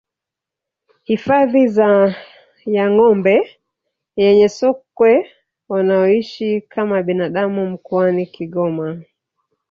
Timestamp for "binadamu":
7.03-7.69